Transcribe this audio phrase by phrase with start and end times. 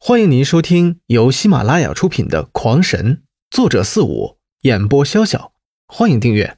[0.00, 3.16] 欢迎您收听由喜马拉雅出品的《狂神》，
[3.50, 5.50] 作者四五，演播潇潇。
[5.88, 6.56] 欢迎订阅。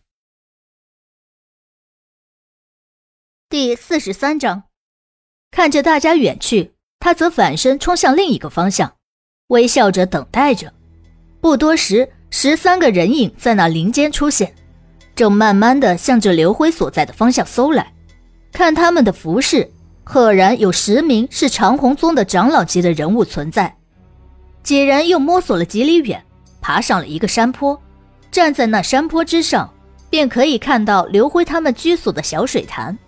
[3.49, 4.65] 第四十三章，
[5.51, 8.95] 看着大家远去，他则反身冲向另一个方向，
[9.49, 10.75] 微笑着等待着。
[11.41, 14.55] 不多时，十三个人影在那林间出现，
[15.17, 17.95] 正慢慢的向着刘辉所在的方向搜来。
[18.53, 19.73] 看他们的服饰。
[20.13, 23.73] 赫然有十名是长虹宗的长老级的人物存在。
[24.61, 26.21] 几人又摸索了几里远，
[26.61, 27.81] 爬上了一个山坡，
[28.29, 29.73] 站在那山坡之上，
[30.11, 32.99] 便可以看到刘辉他们居所的小水潭。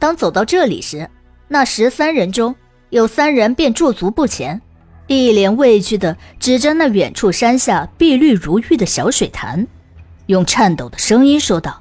[0.00, 1.08] 当走到这里时，
[1.46, 2.52] 那十三人中
[2.90, 4.60] 有三人便驻足不前，
[5.06, 9.64] 一脸畏惧地指着那远处山下碧绿如玉的小水潭，
[10.26, 11.80] 用颤抖的声音说道：“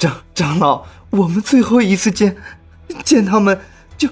[0.00, 2.34] 长长老，我们最后一次见。”
[3.04, 3.58] 见他们，
[3.96, 4.08] 就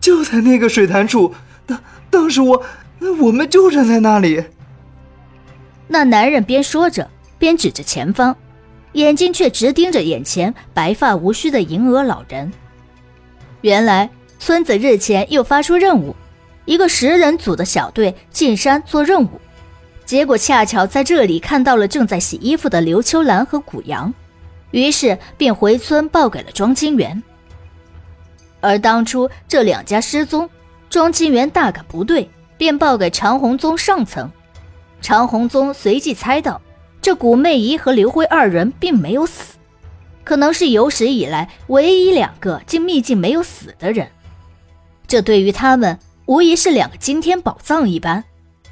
[0.00, 1.34] 就在那个水潭处。
[1.66, 1.80] 当
[2.10, 2.62] 当时我，
[3.20, 4.44] 我们就站在那里。
[5.88, 8.36] 那男人边说着，边指着前方，
[8.92, 12.52] 眼睛却直盯着眼前白发无须的银额老人。
[13.62, 16.14] 原来村子日前又发出任务，
[16.64, 19.40] 一个十人组的小队进山做任务，
[20.04, 24.12] 结果恰巧在这里看到了正在洗衣服的刘秋兰和古阳，
[24.70, 27.22] 于是便回村报给了庄金源。
[28.60, 30.48] 而当初这两家失踪，
[30.88, 34.30] 庄清源大感不对，便报给长虹宗上层。
[35.00, 36.60] 长虹宗随即猜到，
[37.02, 39.54] 这古媚仪和刘辉二人并没有死，
[40.24, 44.08] 可能是有史以来唯一两个进秘境没有死的人。
[45.06, 48.24] 这对于他们无疑是两个惊天宝藏一般，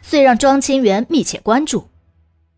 [0.02, 1.88] 遂让庄清源密切关注。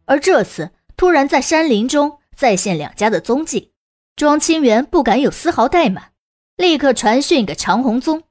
[0.07, 3.73] 而这次突然在山林中再现两家的踪迹，
[4.15, 6.13] 庄清源不敢有丝毫怠慢。
[6.57, 8.23] 立刻传讯给长虹宗，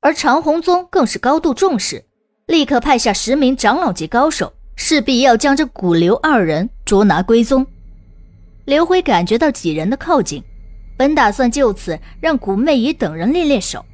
[0.00, 2.02] 而长虹宗更是高度重视，
[2.46, 7.66] 立刻派下十名长老级高手，势必要将这古刘二人捉拿归宗。
[8.64, 10.42] 刘辉感觉到几人的靠近，
[10.96, 13.84] 本打算就此让古媚仪等人练练手，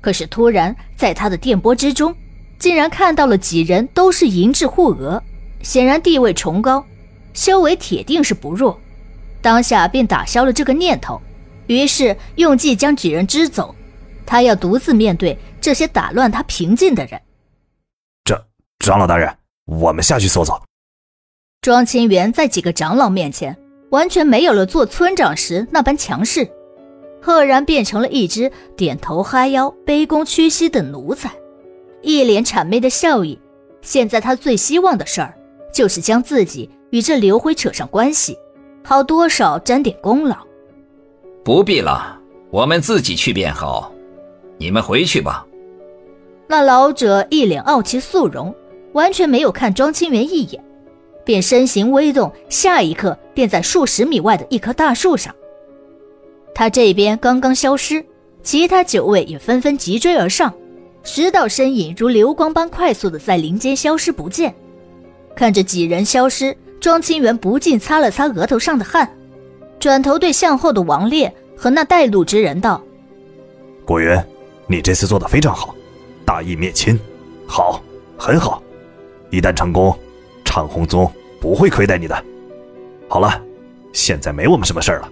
[0.00, 2.14] 可是突然在他的电波之中，
[2.56, 5.20] 竟然看到了几人都是银质护额，
[5.60, 6.86] 显然地位崇高，
[7.34, 8.78] 修为铁定是不弱，
[9.42, 11.20] 当下便打消了这个念头。
[11.68, 13.74] 于是用计将几人支走，
[14.26, 17.20] 他要独自面对这些打乱他平静的人。
[18.24, 18.44] 长
[18.80, 19.32] 长老大人，
[19.66, 20.60] 我们下去搜搜。
[21.62, 23.56] 庄清源在几个长老面前
[23.90, 26.48] 完全没有了做村长时那般强势，
[27.20, 31.30] 赫然变成了一只点头哈腰、卑躬屈膝的奴才，
[32.00, 33.38] 一脸谄媚的笑意。
[33.82, 35.34] 现在他最希望的事儿，
[35.72, 38.38] 就是将自己与这刘辉扯上关系，
[38.84, 40.47] 好多少沾点功劳。
[41.48, 42.20] 不必了，
[42.50, 43.90] 我们自己去便好。
[44.58, 45.46] 你们回去吧。
[46.46, 48.54] 那老者一脸傲气肃容，
[48.92, 50.62] 完全没有看庄清源一眼，
[51.24, 55.34] 便身形微动，下一刻便在数十米外的一棵大树上。
[56.54, 58.04] 他这边刚刚消失，
[58.42, 60.52] 其他九位也纷纷急追而上，
[61.02, 64.54] 十道身影如流光般快速的在林间消失不见。
[65.34, 69.10] 看着几人消失，庄清源不禁擦了擦额头上的汗。
[69.80, 72.80] 转头对向后的王烈和那带路之人道
[73.84, 74.16] ：“果云，
[74.68, 75.74] 你这次做的非常好，
[76.24, 76.96] 大义灭亲，
[77.48, 77.82] 好，
[78.16, 78.62] 很好。
[79.30, 79.92] 一旦成功，
[80.44, 81.10] 长虹宗
[81.40, 82.24] 不会亏待你的。
[83.08, 83.42] 好了，
[83.92, 85.08] 现在没我们什么事儿了，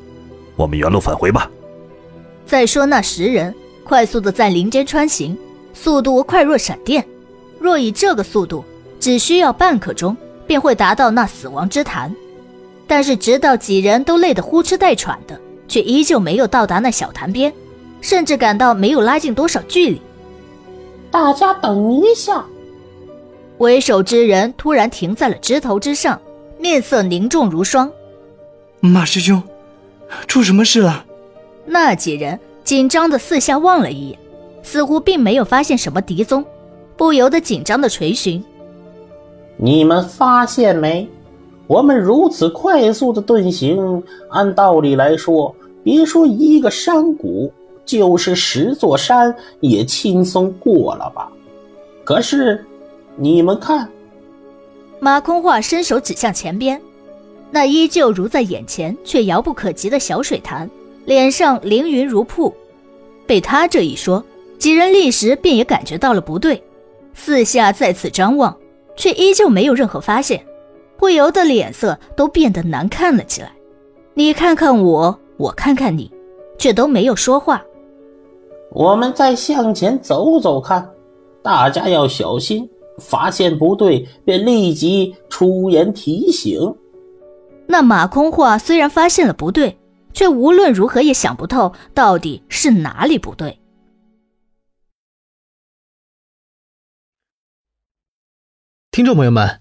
[0.54, 1.50] 我们原路返回吧。”
[2.46, 3.52] 再说那十人
[3.82, 5.36] 快速的在林间穿行，
[5.74, 7.04] 速度快若闪电。
[7.58, 8.64] 若以这个速度，
[9.00, 12.14] 只需要半刻钟便会达到那死亡之潭。
[12.86, 17.52] 但是，直到几人都累得呼哧带喘的，却依旧没有到达那小潭边，
[18.00, 20.00] 甚至感到没有拉近多少距离。
[21.10, 22.44] 大家等一下！
[23.58, 26.20] 为首之人突然停在了枝头之上，
[26.58, 27.90] 面色凝重如霜。
[28.80, 29.42] 马师兄，
[30.26, 31.04] 出什么事了？
[31.64, 34.18] 那几人紧张的四下望了一眼，
[34.62, 36.44] 似乎并没有发现什么敌踪，
[36.96, 38.44] 不由得紧张的垂询
[39.56, 41.08] ：“你们发现没？”
[41.66, 47.52] 我们如此快速的遁形，按道理来说，别说一个山谷，
[47.84, 51.28] 就是十座山也轻松过了吧？
[52.04, 52.64] 可是，
[53.16, 53.88] 你们看，
[55.00, 56.80] 马空话伸手指向前边，
[57.50, 60.70] 那依旧如在眼前却遥不可及的小水潭，
[61.04, 62.54] 脸上凌云如瀑。
[63.26, 64.24] 被他这一说，
[64.56, 66.62] 几人立时便也感觉到了不对，
[67.12, 68.56] 四下再次张望，
[68.94, 70.45] 却依旧没有任何发现。
[70.98, 73.52] 不由得脸色都变得难看了起来，
[74.14, 76.10] 你看看我，我看看你，
[76.58, 77.62] 却都没有说话。
[78.70, 80.90] 我们再向前走走看，
[81.42, 86.74] 大家要小心，发现不对便立即出言提醒。
[87.66, 89.78] 那马空话虽然发现了不对，
[90.12, 93.58] 却无论如何也想不透到底是哪里不对。
[98.90, 99.60] 听众朋友们，